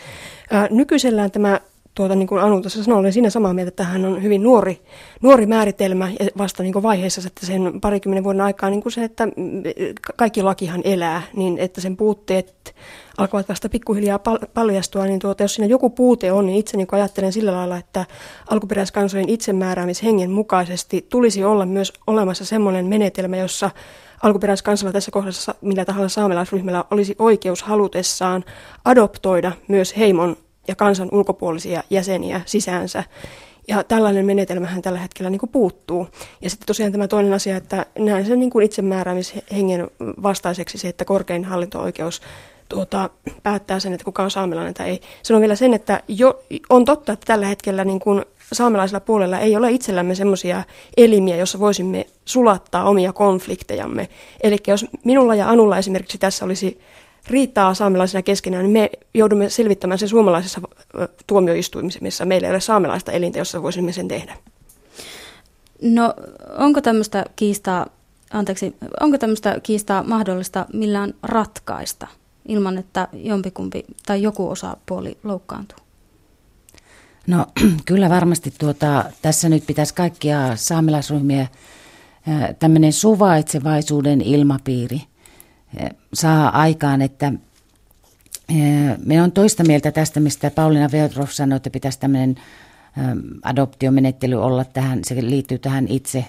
Ää, 0.51 0.67
nykyisellään 0.71 1.31
tämä 1.31 1.59
tuota, 1.95 2.15
niin 2.15 2.27
kuin 2.27 2.41
Anu 2.41 2.61
tuossa 2.61 2.83
sanoi, 2.83 2.99
olen 2.99 3.13
siinä 3.13 3.29
samaa 3.29 3.53
mieltä, 3.53 3.67
että 3.67 3.83
tähän 3.83 4.05
on 4.05 4.23
hyvin 4.23 4.43
nuori, 4.43 4.81
nuori 5.21 5.45
määritelmä 5.45 6.09
ja 6.19 6.25
vasta 6.37 6.63
niin 6.63 6.73
kuin 6.73 6.83
vaiheessa, 6.83 7.21
että 7.27 7.45
sen 7.45 7.81
parikymmenen 7.81 8.23
vuoden 8.23 8.41
aikaa 8.41 8.69
niin 8.69 8.81
kuin 8.81 8.93
se, 8.93 9.03
että 9.03 9.27
kaikki 10.17 10.43
lakihan 10.43 10.81
elää, 10.83 11.21
niin 11.35 11.57
että 11.57 11.81
sen 11.81 11.97
puutteet 11.97 12.75
alkavat 13.17 13.49
vasta 13.49 13.69
pikkuhiljaa 13.69 14.19
paljastua, 14.53 15.05
niin 15.05 15.19
tuota, 15.19 15.43
jos 15.43 15.55
siinä 15.55 15.67
joku 15.67 15.89
puute 15.89 16.31
on, 16.31 16.45
niin 16.45 16.57
itse 16.59 16.77
niin 16.77 16.87
ajattelen 16.91 17.33
sillä 17.33 17.51
lailla, 17.51 17.77
että 17.77 18.05
alkuperäiskansojen 18.49 19.29
itsemääräämishengen 19.29 20.31
mukaisesti 20.31 21.05
tulisi 21.09 21.43
olla 21.43 21.65
myös 21.65 21.93
olemassa 22.07 22.45
semmoinen 22.45 22.85
menetelmä, 22.85 23.37
jossa 23.37 23.71
alkuperäiskansalla 24.23 24.93
tässä 24.93 25.11
kohdassa 25.11 25.55
millä 25.61 25.85
tahansa 25.85 26.13
saamelaisryhmällä 26.13 26.83
olisi 26.91 27.15
oikeus 27.19 27.63
halutessaan 27.63 28.43
adoptoida 28.85 29.51
myös 29.67 29.97
heimon 29.97 30.37
ja 30.67 30.75
kansan 30.75 31.09
ulkopuolisia 31.11 31.83
jäseniä 31.89 32.41
sisäänsä. 32.45 33.03
Ja 33.67 33.83
tällainen 33.83 34.25
menetelmähän 34.25 34.81
tällä 34.81 34.99
hetkellä 34.99 35.29
niin 35.29 35.39
kuin 35.39 35.49
puuttuu. 35.49 36.07
Ja 36.41 36.49
sitten 36.49 36.67
tosiaan 36.67 36.91
tämä 36.91 37.07
toinen 37.07 37.33
asia, 37.33 37.57
että 37.57 37.85
näen 37.99 38.25
sen 38.25 38.39
niin 38.39 38.49
kuin 38.49 38.65
itsemääräämishengen 38.65 39.87
vastaiseksi 40.23 40.77
se, 40.77 40.87
että 40.87 41.05
korkein 41.05 41.45
hallinto-oikeus 41.45 42.21
tuota, 42.69 43.09
päättää 43.43 43.79
sen, 43.79 43.93
että 43.93 44.05
kuka 44.05 44.23
on 44.23 44.31
saamelainen 44.31 44.73
tai 44.73 44.89
ei. 44.89 45.01
Sanon 45.23 45.41
vielä 45.41 45.55
sen, 45.55 45.73
että 45.73 46.03
jo, 46.07 46.43
on 46.69 46.85
totta, 46.85 47.13
että 47.13 47.25
tällä 47.25 47.45
hetkellä 47.45 47.83
niin 47.83 47.99
kuin 47.99 48.25
saamelaisella 48.53 48.99
puolella 48.99 49.39
ei 49.39 49.55
ole 49.55 49.71
itsellämme 49.71 50.15
semmoisia 50.15 50.63
elimiä, 50.97 51.35
jossa 51.35 51.59
voisimme 51.59 52.05
sulattaa 52.25 52.89
omia 52.89 53.13
konfliktejamme. 53.13 54.09
Eli 54.43 54.57
jos 54.67 54.85
minulla 55.03 55.35
ja 55.35 55.49
Anulla 55.49 55.77
esimerkiksi 55.77 56.17
tässä 56.17 56.45
olisi 56.45 56.79
riittää 57.27 57.73
saamelaisena 57.73 58.21
keskenään, 58.21 58.63
niin 58.63 58.73
me 58.73 58.89
joudumme 59.13 59.49
selvittämään 59.49 59.99
sen 59.99 60.09
suomalaisessa 60.09 60.61
tuomioistuimissa, 61.27 61.99
missä 62.01 62.25
meillä 62.25 62.47
ei 62.47 62.51
ole 62.51 62.59
saamelaista 62.59 63.11
elintä, 63.11 63.39
jossa 63.39 63.63
voisimme 63.63 63.91
sen 63.91 64.07
tehdä. 64.07 64.37
No 65.81 66.13
onko 66.57 66.81
tämmöistä 66.81 67.25
kiistaa, 67.35 67.87
anteeksi, 68.31 68.75
onko 68.99 69.17
tämmöistä 69.17 69.59
kiistaa 69.63 70.03
mahdollista 70.03 70.65
millään 70.73 71.13
ratkaista? 71.23 72.07
ilman, 72.47 72.77
että 72.77 73.07
jompikumpi 73.13 73.83
tai 74.05 74.21
joku 74.21 74.49
osapuoli 74.49 75.17
loukkaantuu? 75.23 75.77
No 77.27 77.45
kyllä 77.85 78.09
varmasti 78.09 78.53
tuota, 78.59 79.05
tässä 79.21 79.49
nyt 79.49 79.65
pitäisi 79.65 79.93
kaikkia 79.93 80.37
saamelaisryhmiä 80.55 81.47
tämmöinen 82.59 82.93
suvaitsevaisuuden 82.93 84.21
ilmapiiri 84.21 85.01
saa 86.13 86.61
aikaan, 86.61 87.01
että 87.01 87.33
me 89.05 89.21
on 89.21 89.31
toista 89.31 89.63
mieltä 89.63 89.91
tästä, 89.91 90.19
mistä 90.19 90.51
Pauliina 90.51 90.91
Veotrov 90.91 91.27
sanoi, 91.27 91.57
että 91.57 91.69
pitäisi 91.69 91.99
tämmöinen 91.99 92.35
adoptiomenettely 93.43 94.35
olla 94.35 94.65
tähän, 94.65 94.99
se 95.03 95.15
liittyy 95.21 95.59
tähän 95.59 95.87
itse 95.87 96.25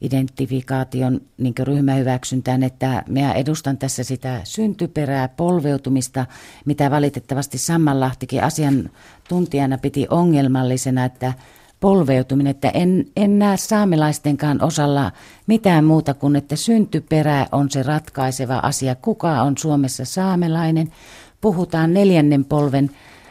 identifikaation 0.00 1.20
niin 1.38 1.54
ryhmähyväksyntään, 1.62 2.62
että 2.62 3.02
minä 3.08 3.32
edustan 3.32 3.78
tässä 3.78 4.04
sitä 4.04 4.40
syntyperää, 4.44 5.28
polveutumista, 5.28 6.26
mitä 6.64 6.90
valitettavasti 6.90 7.58
Sammanlahtikin 7.58 8.42
asiantuntijana 8.42 9.78
piti 9.78 10.06
ongelmallisena, 10.10 11.04
että 11.04 11.32
polveutuminen, 11.80 12.50
että 12.50 12.68
en, 12.68 13.06
en 13.16 13.38
näe 13.38 13.56
saamelaistenkaan 13.56 14.62
osalla 14.62 15.12
mitään 15.46 15.84
muuta 15.84 16.14
kuin, 16.14 16.36
että 16.36 16.56
syntyperä 16.56 17.46
on 17.52 17.70
se 17.70 17.82
ratkaiseva 17.82 18.60
asia. 18.62 18.94
Kuka 18.94 19.42
on 19.42 19.58
Suomessa 19.58 20.04
saamelainen? 20.04 20.92
Puhutaan 21.40 21.94
neljännen 21.94 22.44
polven 22.44 22.90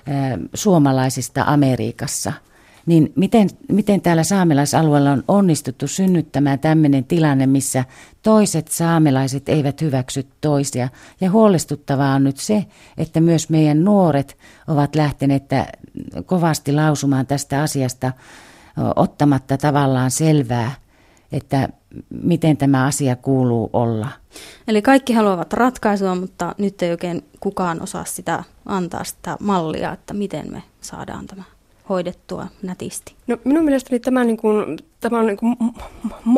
äh, 0.09 0.39
suomalaisista 0.53 1.43
Amerikassa– 1.47 2.33
niin 2.85 3.13
miten, 3.15 3.49
miten 3.71 4.01
täällä 4.01 4.23
saamelaisalueella 4.23 5.11
on 5.11 5.23
onnistuttu 5.27 5.87
synnyttämään 5.87 6.59
tämmöinen 6.59 7.03
tilanne, 7.03 7.47
missä 7.47 7.85
toiset 8.23 8.67
saamelaiset 8.67 9.49
eivät 9.49 9.81
hyväksy 9.81 10.27
toisia. 10.41 10.89
Ja 11.21 11.31
huolestuttavaa 11.31 12.15
on 12.15 12.23
nyt 12.23 12.37
se, 12.37 12.65
että 12.97 13.21
myös 13.21 13.49
meidän 13.49 13.83
nuoret 13.83 14.37
ovat 14.67 14.95
lähteneet 14.95 15.43
kovasti 16.25 16.71
lausumaan 16.71 17.27
tästä 17.27 17.61
asiasta 17.61 18.13
ottamatta 18.95 19.57
tavallaan 19.57 20.11
selvää, 20.11 20.71
että 21.31 21.69
miten 22.23 22.57
tämä 22.57 22.85
asia 22.85 23.15
kuuluu 23.15 23.69
olla. 23.73 24.07
Eli 24.67 24.81
kaikki 24.81 25.13
haluavat 25.13 25.53
ratkaisua, 25.53 26.15
mutta 26.15 26.55
nyt 26.57 26.81
ei 26.81 26.91
oikein 26.91 27.25
kukaan 27.39 27.81
osaa 27.81 28.05
sitä 28.05 28.43
antaa 28.65 29.03
sitä 29.03 29.37
mallia, 29.39 29.93
että 29.93 30.13
miten 30.13 30.51
me 30.51 30.63
saadaan 30.81 31.27
tämä 31.27 31.43
hoidettua 31.89 32.47
nätisti? 32.61 33.15
No, 33.27 33.37
minun 33.43 33.65
mielestäni 33.65 33.99
tämä, 33.99 34.23
niin 34.23 34.37
kuin, 34.37 34.77
tämä 34.99 35.19
on 35.19 35.25
niin 35.25 35.37
kuin 35.37 35.55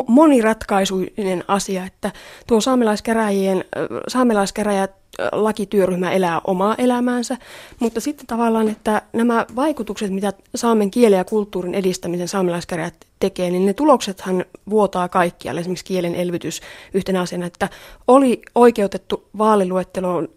moniratkaisuinen 0.08 1.44
asia, 1.48 1.84
että 1.84 2.12
tuo 2.46 2.60
saamelaiskäräjien, 2.60 3.64
saamelaiskäräjät 4.08 4.90
lakityöryhmä 5.32 6.10
elää 6.10 6.40
omaa 6.44 6.74
elämäänsä, 6.78 7.36
mutta 7.80 8.00
sitten 8.00 8.26
tavallaan, 8.26 8.68
että 8.68 9.02
nämä 9.12 9.46
vaikutukset, 9.56 10.10
mitä 10.10 10.32
saamen 10.54 10.90
kielen 10.90 11.16
ja 11.16 11.24
kulttuurin 11.24 11.74
edistämisen 11.74 12.28
saamelaiskäräjät 12.28 12.94
tekee, 13.20 13.50
niin 13.50 13.66
ne 13.66 13.74
tuloksethan 13.74 14.44
vuotaa 14.70 15.08
kaikkialle. 15.08 15.60
Esimerkiksi 15.60 15.84
kielen 15.84 16.14
elvytys 16.14 16.60
yhtenä 16.94 17.20
asiana, 17.20 17.46
että 17.46 17.68
oli 18.08 18.42
oikeutettu 18.54 19.24
vaaliluetteloon 19.38 20.28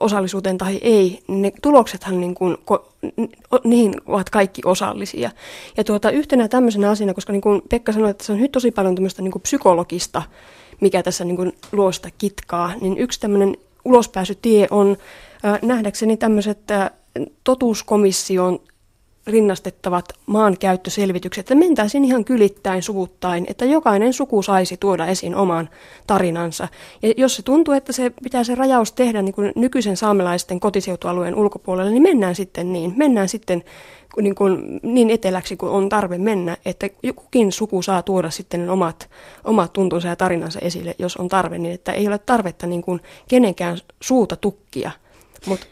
osallisuuteen 0.00 0.58
tai 0.58 0.78
ei, 0.82 1.22
ne 1.28 1.52
tuloksethan 1.62 2.20
niin 2.20 2.34
kuin, 2.34 2.56
niihin 3.64 3.94
ovat 4.06 4.30
kaikki 4.30 4.62
osallisia. 4.64 5.30
Ja 5.76 5.84
tuota, 5.84 6.10
yhtenä 6.10 6.48
tämmöisenä 6.48 6.90
asiana, 6.90 7.14
koska 7.14 7.32
niin 7.32 7.40
kuin 7.40 7.62
Pekka 7.68 7.92
sanoi, 7.92 8.10
että 8.10 8.24
se 8.24 8.32
on 8.32 8.40
nyt 8.40 8.52
tosi 8.52 8.70
paljon 8.70 8.94
tämmöistä 8.94 9.22
niin 9.22 9.32
kuin 9.32 9.42
psykologista, 9.42 10.22
mikä 10.80 11.02
tässä 11.02 11.24
niin 11.24 11.36
kuin 11.36 11.52
luo 11.72 11.92
sitä 11.92 12.08
kitkaa, 12.18 12.72
niin 12.80 12.98
yksi 12.98 13.20
tämmöinen 13.20 13.56
ulospääsytie 13.84 14.66
on 14.70 14.96
nähdäkseni 15.62 16.16
tämmöiset 16.16 16.58
totuuskomission 17.44 18.60
rinnastettavat 19.26 20.04
maankäyttöselvitykset, 20.26 21.42
että 21.42 21.54
mentäisiin 21.54 22.04
ihan 22.04 22.24
kylittäin 22.24 22.82
suvuttain, 22.82 23.46
että 23.48 23.64
jokainen 23.64 24.12
suku 24.12 24.42
saisi 24.42 24.76
tuoda 24.76 25.06
esiin 25.06 25.34
oman 25.34 25.68
tarinansa. 26.06 26.68
Ja 27.02 27.12
jos 27.16 27.36
se 27.36 27.42
tuntuu, 27.42 27.74
että 27.74 27.92
se 27.92 28.12
pitää 28.22 28.44
se 28.44 28.54
rajaus 28.54 28.92
tehdä 28.92 29.22
niin 29.22 29.34
kuin 29.34 29.52
nykyisen 29.56 29.96
saamelaisten 29.96 30.60
kotiseutualueen 30.60 31.34
ulkopuolelle, 31.34 31.90
niin 31.90 32.02
mennään 32.02 32.34
sitten 32.34 32.72
niin. 32.72 32.94
Mennään 32.96 33.28
sitten 33.28 33.64
niin, 34.20 34.34
kuin, 34.34 34.80
niin 34.82 35.10
eteläksi 35.10 35.56
kuin 35.56 35.72
on 35.72 35.88
tarve 35.88 36.18
mennä, 36.18 36.56
että 36.64 36.88
kukin 37.16 37.52
suku 37.52 37.82
saa 37.82 38.02
tuoda 38.02 38.30
sitten 38.30 38.70
omat, 38.70 39.10
omat 39.44 39.72
tuntunsa 39.72 40.08
ja 40.08 40.16
tarinansa 40.16 40.58
esille, 40.62 40.94
jos 40.98 41.16
on 41.16 41.28
tarve, 41.28 41.58
niin 41.58 41.74
että 41.74 41.92
ei 41.92 42.08
ole 42.08 42.18
tarvetta 42.18 42.66
niin 42.66 42.82
kuin 42.82 43.00
kenenkään 43.28 43.78
suuta 44.00 44.36
tukkia. 44.36 44.90
Mutta, 45.46 45.66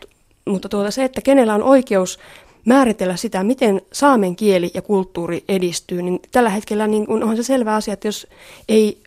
mutta 0.46 0.68
tuota, 0.68 0.90
se, 0.90 1.04
että 1.04 1.20
kenellä 1.20 1.54
on 1.54 1.62
oikeus 1.62 2.18
määritellä 2.64 3.16
sitä, 3.16 3.44
miten 3.44 3.80
saamen 3.92 4.36
kieli 4.36 4.70
ja 4.74 4.82
kulttuuri 4.82 5.44
edistyy, 5.48 6.02
niin 6.02 6.20
tällä 6.32 6.50
hetkellä 6.50 6.86
niin 6.86 7.08
onhan 7.08 7.36
se 7.36 7.42
selvä 7.42 7.74
asia, 7.74 7.94
että 7.94 8.08
jos, 8.08 8.26
ei, 8.68 9.02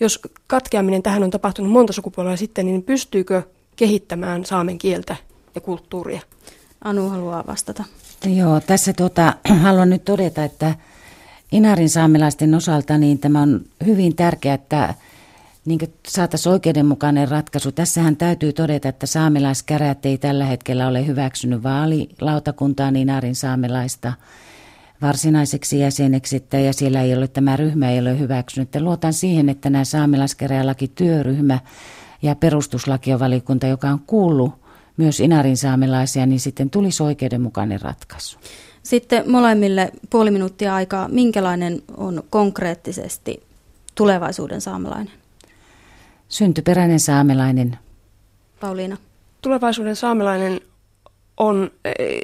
jos 0.00 0.20
katkeaminen 0.46 1.02
tähän 1.02 1.22
on 1.22 1.30
tapahtunut 1.30 1.72
monta 1.72 1.92
sukupolvea 1.92 2.36
sitten, 2.36 2.66
niin 2.66 2.82
pystyykö 2.82 3.42
kehittämään 3.76 4.44
saamen 4.44 4.78
kieltä 4.78 5.16
ja 5.54 5.60
kulttuuria? 5.60 6.20
Anu 6.84 7.08
haluaa 7.08 7.44
vastata. 7.46 7.84
Joo, 8.36 8.60
tässä 8.60 8.92
tuota, 8.92 9.34
haluan 9.62 9.90
nyt 9.90 10.04
todeta, 10.04 10.44
että 10.44 10.74
Inarin 11.52 11.90
saamelaisten 11.90 12.54
osalta 12.54 12.98
niin 12.98 13.18
tämä 13.18 13.42
on 13.42 13.60
hyvin 13.86 14.16
tärkeää, 14.16 14.54
että 14.54 14.94
niin 15.64 15.78
saataisiin 16.08 16.52
oikeudenmukainen 16.52 17.28
ratkaisu. 17.28 17.72
Tässähän 17.72 18.16
täytyy 18.16 18.52
todeta, 18.52 18.88
että 18.88 19.06
saamelaiskäräjät 19.06 20.06
ei 20.06 20.18
tällä 20.18 20.44
hetkellä 20.44 20.88
ole 20.88 21.06
hyväksynyt 21.06 21.62
vaalilautakuntaa 21.62 22.88
Inarin 22.88 23.34
saamelaista 23.34 24.12
varsinaiseksi 25.02 25.78
jäseneksi, 25.78 26.36
että, 26.36 26.58
ja 26.58 26.72
siellä 26.72 27.02
ei 27.02 27.14
ole, 27.14 27.28
tämä 27.28 27.56
ryhmä 27.56 27.90
ei 27.90 28.00
ole 28.00 28.18
hyväksynyt. 28.18 28.66
Että 28.68 28.80
luotan 28.80 29.12
siihen, 29.12 29.48
että 29.48 29.70
nämä 29.70 29.84
saamelaiskäräjälaki 29.84 30.88
työryhmä 30.88 31.58
ja 32.22 32.34
perustuslakiovalikunta, 32.36 33.66
joka 33.66 33.88
on 33.88 34.00
kuullut 34.06 34.52
myös 34.96 35.20
Inarin 35.20 35.56
saamelaisia, 35.56 36.26
niin 36.26 36.40
sitten 36.40 36.70
tulisi 36.70 37.02
oikeudenmukainen 37.02 37.80
ratkaisu. 37.80 38.38
Sitten 38.82 39.30
molemmille 39.30 39.92
puoli 40.10 40.30
minuuttia 40.30 40.74
aikaa. 40.74 41.08
Minkälainen 41.08 41.82
on 41.96 42.22
konkreettisesti 42.30 43.42
tulevaisuuden 43.94 44.60
saamelainen? 44.60 45.21
Syntyperäinen 46.32 47.00
saamelainen. 47.00 47.78
Pauliina. 48.60 48.96
Tulevaisuuden 49.42 49.96
saamelainen 49.96 50.60
on, 51.36 51.70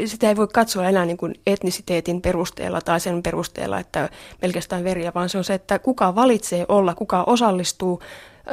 sitä 0.05 0.29
ei 0.29 0.37
voi 0.37 0.49
katsoa 0.49 0.89
enää 0.89 1.05
niin 1.05 1.17
kuin 1.17 1.35
etnisiteetin 1.47 2.21
perusteella 2.21 2.81
tai 2.81 3.01
sen 3.01 3.23
perusteella, 3.23 3.81
että 3.81 4.09
pelkästään 4.41 4.85
veriä, 4.85 5.13
vaan 5.15 5.29
se 5.29 5.39
on 5.39 5.45
se, 5.45 5.55
että 5.55 5.79
kuka 5.79 6.15
valitsee 6.15 6.67
olla, 6.69 6.95
kuka 6.95 7.25
osallistuu 7.27 8.03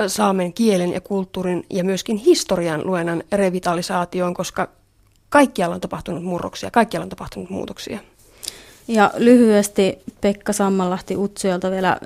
saamen 0.07 0.53
kielen 0.53 0.93
ja 0.93 1.01
kulttuurin 1.01 1.65
ja 1.69 1.83
myöskin 1.83 2.17
historian 2.17 2.87
luennan 2.87 3.23
revitalisaatioon, 3.31 4.33
koska 4.33 4.69
kaikkialla 5.29 5.75
on 5.75 5.81
tapahtunut 5.81 6.23
murroksia, 6.23 6.71
kaikkialla 6.71 7.03
on 7.03 7.09
tapahtunut 7.09 7.49
muutoksia. 7.49 7.99
Ja 8.87 9.11
lyhyesti 9.17 9.99
Pekka 10.21 10.53
Sammanlahti 10.53 11.17
Utsjoelta 11.17 11.71
vielä, 11.71 11.97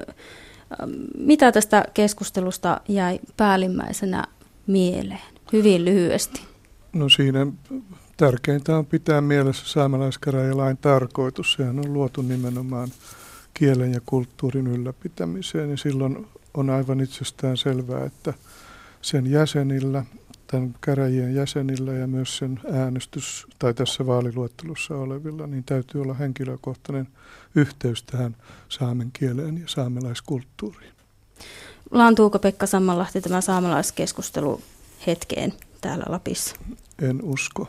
mitä 1.18 1.52
tästä 1.52 1.86
keskustelusta 1.94 2.82
jäi 2.88 3.20
päällimmäisenä 3.38 4.24
mieleen? 4.68 5.22
Hyvin 5.54 5.86
lyhyesti. 5.86 6.42
No 6.94 7.10
siinä 7.10 7.48
tärkeintä 8.18 8.78
on 8.78 8.86
pitää 8.86 9.22
mielessä 9.22 9.68
saamelaiskäräjälain 9.68 10.78
tarkoitus. 10.78 11.54
Sehän 11.54 11.80
on 11.80 11.94
luotu 11.94 12.22
nimenomaan 12.22 12.90
kielen 13.54 13.94
ja 13.94 14.02
kulttuurin 14.06 14.68
ylläpitämiseen, 14.68 15.68
niin 15.68 15.78
silloin 15.78 16.28
on 16.54 16.70
aivan 16.70 17.02
itsestään 17.02 17.58
selvää, 17.58 18.06
että 18.06 18.34
sen 19.02 19.32
jäsenillä, 19.32 20.06
tämän 20.52 20.76
käräjien 20.82 21.36
jäsenillä 21.36 21.92
ja 21.92 22.08
myös 22.08 22.38
sen 22.38 22.60
äänestys- 22.72 23.48
tai 23.60 23.74
tässä 23.74 24.06
vaaliluettelussa 24.06 24.96
olevilla, 24.96 25.48
niin 25.48 25.64
täytyy 25.64 26.02
olla 26.02 26.14
henkilökohtainen 26.14 27.08
yhteys 27.56 28.04
tähän 28.04 28.36
saamen 28.70 29.10
kieleen 29.14 29.58
ja 29.58 29.68
saamelaiskulttuuriin. 29.68 30.94
Laantuuko 31.92 32.40
Pekka 32.40 32.66
Sammanlahti 32.66 33.22
tämä 33.22 33.42
saamelaiskeskustelu 33.42 34.62
hetkeen 35.08 35.54
täällä 35.82 36.06
Lapissa? 36.08 36.56
En 37.02 37.22
usko. 37.24 37.68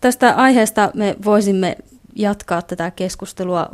Tästä 0.00 0.34
aiheesta 0.34 0.90
me 0.94 1.16
voisimme 1.24 1.76
jatkaa 2.16 2.62
tätä 2.62 2.90
keskustelua 2.90 3.68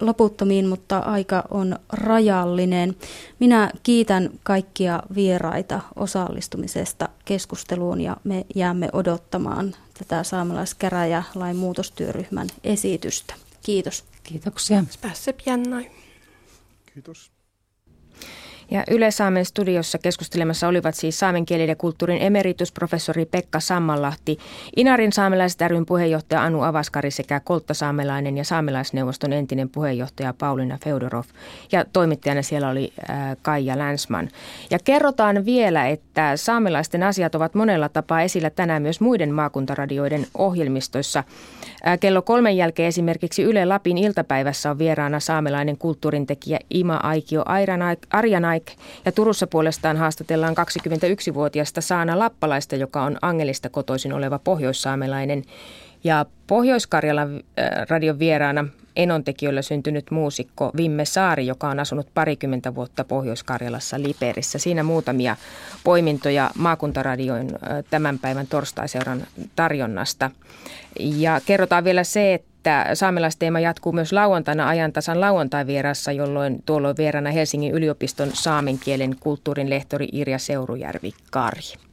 loputtomiin, 0.00 0.66
mutta 0.68 0.98
aika 0.98 1.44
on 1.50 1.78
rajallinen. 1.92 2.96
Minä 3.38 3.70
kiitän 3.82 4.30
kaikkia 4.42 5.02
vieraita 5.14 5.80
osallistumisesta 5.96 7.08
keskusteluun 7.24 8.00
ja 8.00 8.16
me 8.24 8.46
jäämme 8.54 8.88
odottamaan 8.92 9.74
tätä 9.98 10.22
saamelaiskäräjälain 10.22 11.56
muutostyöryhmän 11.56 12.48
esitystä. 12.64 13.34
Kiitos. 13.62 14.04
Kiitoksia. 14.22 14.84
Kiitos. 16.94 17.37
Ja 18.70 18.84
Yle 18.90 19.10
Saamen 19.10 19.44
studiossa 19.44 19.98
keskustelemassa 19.98 20.68
olivat 20.68 20.94
siis 20.94 21.18
saamen 21.18 21.46
kielen 21.46 21.68
ja 21.68 21.76
kulttuurin 21.76 22.22
emeritusprofessori 22.22 23.24
Pekka 23.24 23.60
Sammanlahti, 23.60 24.38
Inarin 24.76 25.12
saamelaiset 25.12 25.60
ryn 25.60 25.86
puheenjohtaja 25.86 26.42
Anu 26.42 26.62
Avaskari 26.62 27.10
sekä 27.10 27.40
Kolttasaamelainen 27.40 28.36
ja 28.36 28.44
saamelaisneuvoston 28.44 29.32
entinen 29.32 29.68
puheenjohtaja 29.68 30.34
Paulina 30.38 30.78
Feudorov. 30.84 31.24
Ja 31.72 31.84
toimittajana 31.92 32.42
siellä 32.42 32.68
oli 32.68 32.92
äh, 33.10 33.36
Kaija 33.42 33.78
Länsman. 33.78 34.28
Ja 34.70 34.78
kerrotaan 34.84 35.44
vielä, 35.44 35.86
että 35.86 36.36
saamelaisten 36.36 37.02
asiat 37.02 37.34
ovat 37.34 37.54
monella 37.54 37.88
tapaa 37.88 38.22
esillä 38.22 38.50
tänään 38.50 38.82
myös 38.82 39.00
muiden 39.00 39.34
maakuntaradioiden 39.34 40.26
ohjelmistoissa. 40.34 41.24
Äh, 41.86 41.98
kello 42.00 42.22
kolmen 42.22 42.56
jälkeen 42.56 42.88
esimerkiksi 42.88 43.42
Yle 43.42 43.64
Lapin 43.64 43.98
iltapäivässä 43.98 44.70
on 44.70 44.78
vieraana 44.78 45.20
saamelainen 45.20 45.78
kulttuurintekijä 45.78 46.58
Ima 46.70 46.96
Aikio 46.96 47.44
Arjanaik 48.10 48.57
ja 49.04 49.12
Turussa 49.12 49.46
puolestaan 49.46 49.96
haastatellaan 49.96 50.54
21-vuotiaasta 50.56 51.80
Saana 51.80 52.18
Lappalaista, 52.18 52.76
joka 52.76 53.02
on 53.02 53.18
Angelista 53.22 53.68
kotoisin 53.68 54.12
oleva 54.12 54.38
pohjoissaamelainen. 54.38 55.44
Ja 56.04 56.26
Pohjois-Karjalan 56.46 57.36
äh, 57.36 57.86
radion 57.88 58.18
vieraana 58.18 58.64
enontekijöllä 58.96 59.62
syntynyt 59.62 60.10
muusikko 60.10 60.70
Vimme 60.76 61.04
Saari, 61.04 61.46
joka 61.46 61.68
on 61.68 61.80
asunut 61.80 62.06
parikymmentä 62.14 62.74
vuotta 62.74 63.04
Pohjois-Karjalassa 63.04 64.02
Liperissä. 64.02 64.58
Siinä 64.58 64.82
muutamia 64.82 65.36
poimintoja 65.84 66.50
maakuntaradioin 66.54 67.46
äh, 67.54 67.84
tämän 67.90 68.18
päivän 68.18 68.46
torstaiseuran 68.46 69.26
tarjonnasta. 69.56 70.30
Ja 70.98 71.40
kerrotaan 71.46 71.84
vielä 71.84 72.04
se, 72.04 72.34
että 72.34 72.47
että 72.58 72.94
saamelaisteema 72.94 73.60
jatkuu 73.60 73.92
myös 73.92 74.12
lauantaina 74.12 74.68
ajantasan 74.68 75.20
lauantai-vierassa, 75.20 76.12
jolloin 76.12 76.62
tuolloin 76.66 76.96
vieraana 76.96 77.30
Helsingin 77.30 77.74
yliopiston 77.74 78.30
saamenkielen 78.32 79.16
kulttuurin 79.20 79.70
lehtori 79.70 80.08
Irja 80.12 80.38
Seurujärvi 80.38 81.12
Kari. 81.30 81.78